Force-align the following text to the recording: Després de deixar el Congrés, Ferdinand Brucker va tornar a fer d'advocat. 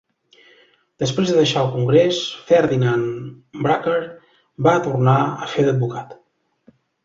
Després 1.03 1.29
de 1.31 1.35
deixar 1.39 1.61
el 1.65 1.69
Congrés, 1.75 2.23
Ferdinand 2.49 3.61
Brucker 3.67 3.95
va 4.71 4.77
tornar 4.91 5.17
a 5.29 5.55
fer 5.57 5.71
d'advocat. 5.73 6.21